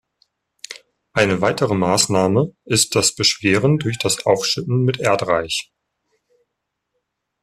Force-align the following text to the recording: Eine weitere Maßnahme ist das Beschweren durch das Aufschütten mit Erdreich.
Eine 1.13 1.41
weitere 1.41 1.75
Maßnahme 1.75 2.55
ist 2.65 2.95
das 2.95 3.13
Beschweren 3.13 3.77
durch 3.77 3.99
das 3.99 4.25
Aufschütten 4.25 4.81
mit 4.81 4.97
Erdreich. 4.99 5.71